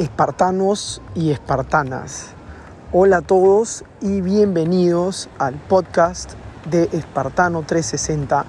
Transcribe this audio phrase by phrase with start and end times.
[0.00, 2.28] espartanos y espartanas.
[2.90, 6.32] Hola a todos y bienvenidos al podcast
[6.70, 8.46] de Espartano 360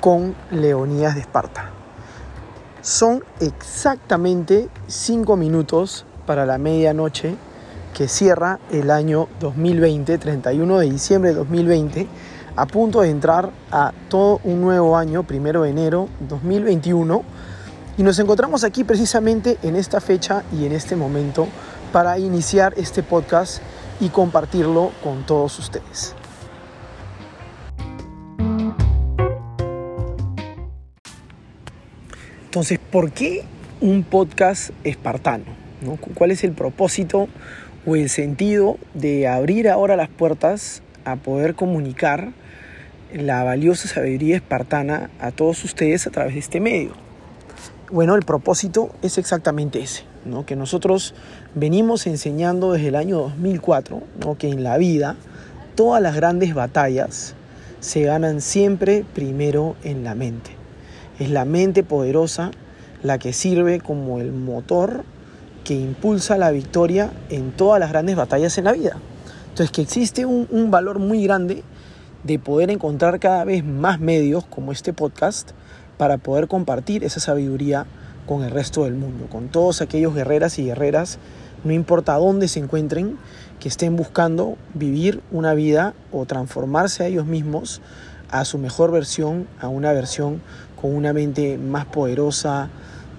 [0.00, 1.70] con Leonidas de Esparta.
[2.80, 7.36] Son exactamente 5 minutos para la medianoche
[7.92, 12.08] que cierra el año 2020, 31 de diciembre de 2020,
[12.56, 17.22] a punto de entrar a todo un nuevo año, primero de enero 2021
[17.98, 21.48] y nos encontramos aquí precisamente en esta fecha y en este momento
[21.92, 23.62] para iniciar este podcast
[24.00, 26.14] y compartirlo con todos ustedes.
[32.44, 33.44] Entonces, ¿por qué
[33.80, 35.44] un podcast espartano?
[36.14, 37.28] ¿Cuál es el propósito
[37.86, 42.32] o el sentido de abrir ahora las puertas a poder comunicar
[43.12, 47.05] la valiosa sabiduría espartana a todos ustedes a través de este medio?
[47.92, 50.44] Bueno, el propósito es exactamente ese, ¿no?
[50.44, 51.14] que nosotros
[51.54, 54.36] venimos enseñando desde el año 2004, ¿no?
[54.36, 55.14] que en la vida
[55.76, 57.34] todas las grandes batallas
[57.78, 60.50] se ganan siempre primero en la mente.
[61.20, 62.50] Es la mente poderosa
[63.04, 65.04] la que sirve como el motor
[65.62, 68.98] que impulsa la victoria en todas las grandes batallas en la vida.
[69.50, 71.62] Entonces que existe un, un valor muy grande
[72.24, 75.52] de poder encontrar cada vez más medios como este podcast
[75.98, 77.86] para poder compartir esa sabiduría
[78.26, 81.18] con el resto del mundo, con todos aquellos guerreras y guerreras,
[81.64, 83.18] no importa dónde se encuentren,
[83.60, 87.80] que estén buscando vivir una vida o transformarse a ellos mismos
[88.30, 90.42] a su mejor versión, a una versión
[90.80, 92.68] con una mente más poderosa,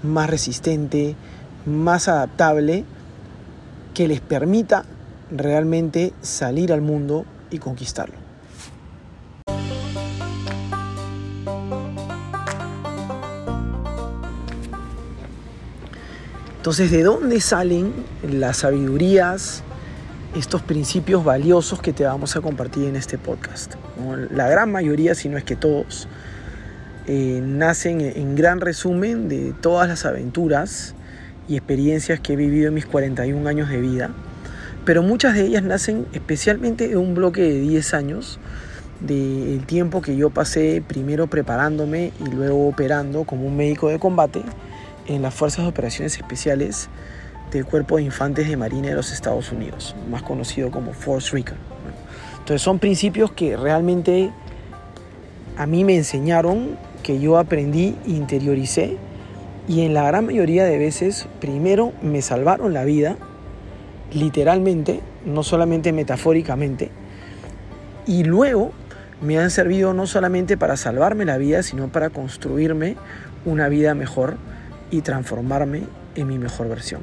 [0.04, 1.16] más resistente,
[1.66, 2.86] más adaptable,
[3.94, 4.84] que les permita
[5.32, 8.27] realmente salir al mundo y conquistarlo.
[16.68, 17.94] Entonces, ¿de dónde salen
[18.30, 19.64] las sabidurías,
[20.36, 23.76] estos principios valiosos que te vamos a compartir en este podcast?
[24.32, 26.10] La gran mayoría, si no es que todos,
[27.06, 30.94] eh, nacen en gran resumen de todas las aventuras
[31.48, 34.10] y experiencias que he vivido en mis 41 años de vida,
[34.84, 38.42] pero muchas de ellas nacen especialmente de un bloque de 10 años,
[39.00, 44.44] del tiempo que yo pasé primero preparándome y luego operando como un médico de combate
[45.08, 46.90] en las Fuerzas de Operaciones Especiales
[47.52, 51.58] del Cuerpo de Infantes de Marina de los Estados Unidos, más conocido como Force Recon.
[52.40, 54.32] Entonces son principios que realmente
[55.58, 58.98] a mí me enseñaron, que yo aprendí, interioricé
[59.68, 63.18] y en la gran mayoría de veces primero me salvaron la vida,
[64.14, 66.90] literalmente, no solamente metafóricamente,
[68.06, 68.72] y luego
[69.22, 72.96] me han servido no solamente para salvarme la vida, sino para construirme
[73.46, 74.38] una vida mejor
[74.92, 75.84] y transformarme
[76.16, 77.02] en mi mejor versión.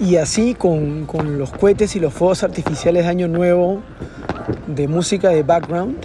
[0.00, 3.80] Y así con, con, los cohetes y los fuegos artificiales de Año Nuevo
[4.66, 5.96] de música de background,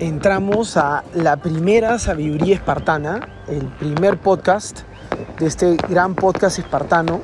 [0.00, 4.80] entramos a la primera sabiduría espartana, el primer podcast
[5.38, 7.20] de este gran podcast espartano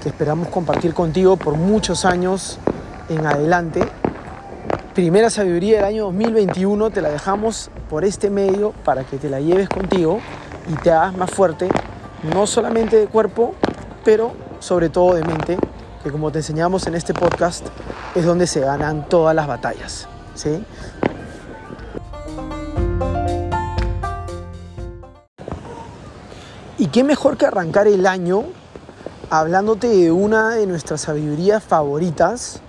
[0.00, 2.58] que esperamos compartir contigo por muchos años
[3.08, 3.82] en adelante.
[4.94, 9.40] Primera sabiduría del año 2021 te la dejamos por este medio para que te la
[9.40, 10.20] lleves contigo
[10.68, 11.68] y te hagas más fuerte,
[12.34, 13.54] no solamente de cuerpo,
[14.04, 15.58] pero sobre todo de mente,
[16.02, 17.66] que como te enseñamos en este podcast
[18.14, 20.08] es donde se ganan todas las batallas.
[20.34, 20.64] ¿sí?
[26.78, 28.44] Y qué mejor que arrancar el año
[29.30, 32.60] hablándote de una de nuestras sabidurías favoritas,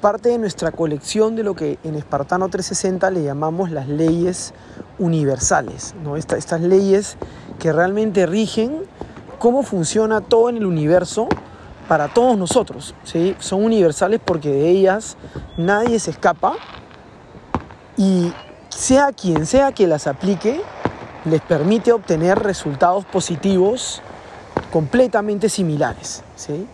[0.00, 4.54] parte de nuestra colección de lo que en Espartano 360 le llamamos las leyes
[5.00, 6.16] universales, ¿no?
[6.16, 7.16] estas leyes
[7.58, 8.84] que realmente rigen
[9.40, 11.28] cómo funciona todo en el universo
[11.88, 12.94] para todos nosotros.
[13.02, 13.34] ¿sí?
[13.40, 15.16] Son universales porque de ellas
[15.56, 16.54] nadie se escapa
[17.96, 18.32] y
[18.68, 20.60] sea quien sea que las aplique,
[21.24, 24.02] les permite obtener resultados positivos
[24.70, 26.22] completamente similares.
[26.36, 26.66] ¿sí?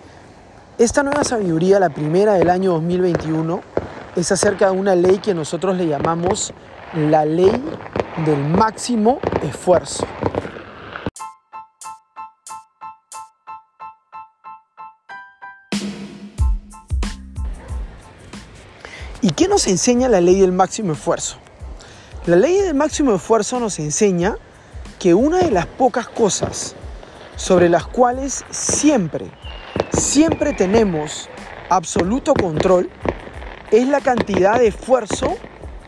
[0.78, 3.60] Esta nueva sabiduría, la primera del año 2021,
[4.14, 6.52] es acerca de una ley que nosotros le llamamos
[6.94, 7.62] la ley
[8.25, 10.06] del máximo esfuerzo.
[19.22, 21.38] ¿Y qué nos enseña la ley del máximo esfuerzo?
[22.26, 24.37] La ley del máximo esfuerzo nos enseña
[24.98, 26.75] que una de las pocas cosas
[27.36, 29.30] sobre las cuales siempre,
[29.92, 31.28] siempre tenemos
[31.68, 32.90] absoluto control
[33.70, 35.36] es la cantidad de esfuerzo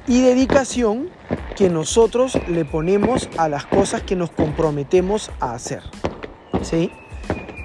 [0.07, 1.11] y dedicación
[1.57, 5.83] que nosotros le ponemos a las cosas que nos comprometemos a hacer.
[6.63, 6.91] ¿Sí?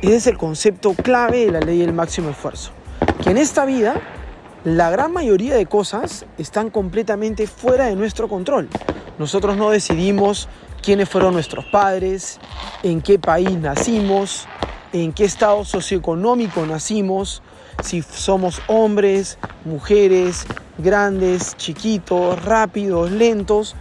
[0.01, 2.71] Ese es el concepto clave de la ley del máximo esfuerzo.
[3.24, 4.01] Que en esta vida
[4.63, 8.69] la gran mayoría de cosas están completamente fuera de nuestro control.
[9.18, 10.50] Nosotros no decidimos
[10.83, 12.39] quiénes fueron nuestros padres,
[12.83, 14.47] en qué país nacimos,
[14.91, 17.41] en qué estado socioeconómico nacimos,
[17.81, 20.45] si somos hombres, mujeres,
[20.77, 23.75] grandes, chiquitos, rápidos, lentos.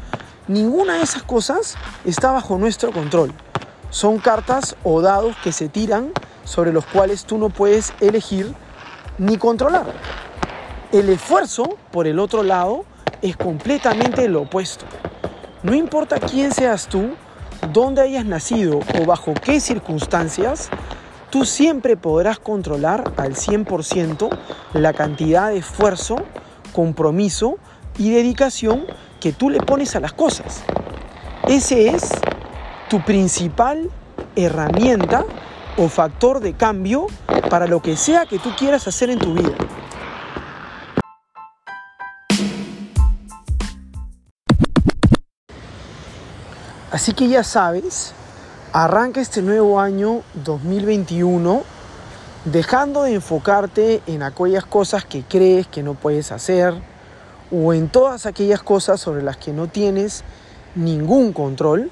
[0.48, 3.32] Ninguna de esas cosas está bajo nuestro control.
[3.90, 6.12] Son cartas o dados que se tiran
[6.44, 8.54] sobre los cuales tú no puedes elegir
[9.18, 9.86] ni controlar.
[10.92, 12.84] El esfuerzo, por el otro lado,
[13.22, 14.86] es completamente lo opuesto.
[15.62, 17.10] No importa quién seas tú,
[17.72, 20.68] dónde hayas nacido o bajo qué circunstancias,
[21.30, 24.28] tú siempre podrás controlar al 100%
[24.72, 26.16] la cantidad de esfuerzo,
[26.72, 27.58] compromiso
[27.96, 28.86] y dedicación
[29.20, 30.64] que tú le pones a las cosas.
[31.46, 32.10] Ese es
[32.90, 33.88] tu principal
[34.34, 35.24] herramienta
[35.76, 37.06] o factor de cambio
[37.48, 39.54] para lo que sea que tú quieras hacer en tu vida.
[46.92, 48.12] Así que ya sabes,
[48.74, 51.62] arranca este nuevo año 2021
[52.44, 56.74] dejando de enfocarte en aquellas cosas que crees que no puedes hacer
[57.50, 60.22] o en todas aquellas cosas sobre las que no tienes
[60.74, 61.90] ningún control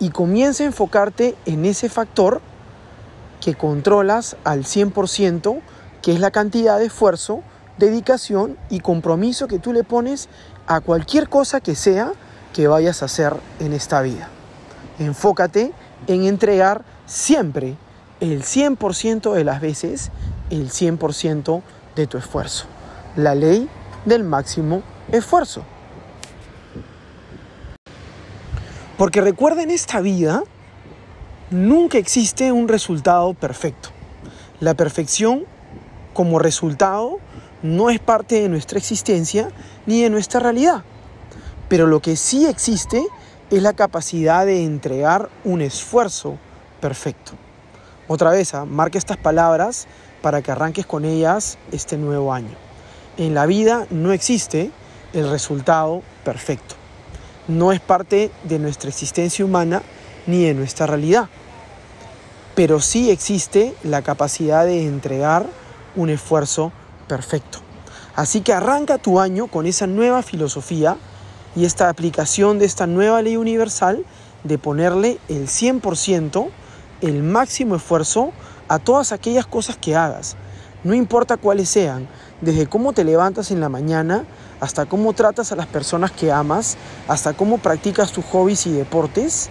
[0.00, 2.42] y comienza a enfocarte en ese factor
[3.40, 5.62] que controlas al 100%,
[6.02, 7.40] que es la cantidad de esfuerzo,
[7.78, 10.28] dedicación y compromiso que tú le pones
[10.66, 12.12] a cualquier cosa que sea
[12.52, 14.28] que vayas a hacer en esta vida.
[14.98, 15.72] Enfócate
[16.06, 17.76] en entregar siempre
[18.20, 20.10] el 100% de las veces
[20.50, 21.62] el 100%
[21.96, 22.66] de tu esfuerzo.
[23.16, 23.68] La ley
[24.04, 25.64] del máximo esfuerzo.
[28.98, 30.42] Porque recuerda en esta vida,
[31.50, 33.88] nunca existe un resultado perfecto.
[34.60, 35.44] La perfección
[36.12, 37.18] como resultado
[37.62, 39.50] no es parte de nuestra existencia
[39.86, 40.82] ni de nuestra realidad.
[41.70, 43.06] Pero lo que sí existe
[43.48, 46.36] es la capacidad de entregar un esfuerzo
[46.80, 47.32] perfecto.
[48.08, 48.64] Otra vez, ¿ah?
[48.64, 49.86] marca estas palabras
[50.20, 52.56] para que arranques con ellas este nuevo año.
[53.16, 54.72] En la vida no existe
[55.12, 56.74] el resultado perfecto.
[57.46, 59.80] No es parte de nuestra existencia humana
[60.26, 61.28] ni de nuestra realidad.
[62.56, 65.46] Pero sí existe la capacidad de entregar
[65.94, 66.72] un esfuerzo
[67.06, 67.60] perfecto.
[68.16, 70.96] Así que arranca tu año con esa nueva filosofía
[71.56, 74.04] y esta aplicación de esta nueva ley universal
[74.44, 76.48] de ponerle el 100%,
[77.00, 78.32] el máximo esfuerzo
[78.68, 80.36] a todas aquellas cosas que hagas,
[80.82, 82.08] no importa cuáles sean,
[82.40, 84.24] desde cómo te levantas en la mañana
[84.60, 86.76] hasta cómo tratas a las personas que amas,
[87.06, 89.50] hasta cómo practicas tus hobbies y deportes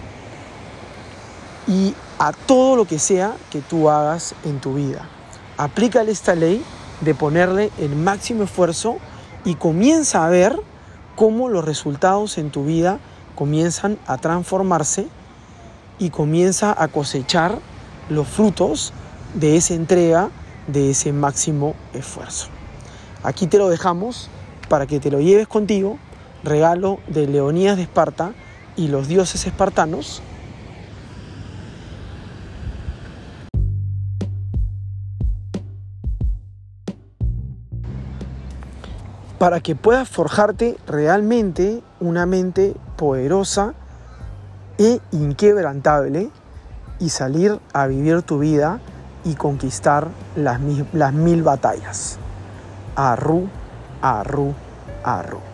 [1.68, 5.08] y a todo lo que sea que tú hagas en tu vida.
[5.56, 6.64] Aplícale esta ley
[7.00, 8.96] de ponerle el máximo esfuerzo
[9.44, 10.60] y comienza a ver
[11.16, 12.98] cómo los resultados en tu vida
[13.34, 15.08] comienzan a transformarse
[15.98, 17.58] y comienza a cosechar
[18.08, 18.92] los frutos
[19.34, 20.30] de esa entrega,
[20.66, 22.48] de ese máximo esfuerzo.
[23.22, 24.28] Aquí te lo dejamos
[24.68, 25.98] para que te lo lleves contigo,
[26.42, 28.32] regalo de Leonías de Esparta
[28.76, 30.22] y los dioses espartanos
[39.40, 43.72] para que puedas forjarte realmente una mente poderosa
[44.76, 46.28] e inquebrantable
[46.98, 48.80] y salir a vivir tu vida
[49.24, 52.18] y conquistar las mil, las mil batallas.
[52.96, 53.48] Arru,
[54.02, 54.52] arru,
[55.02, 55.49] arru.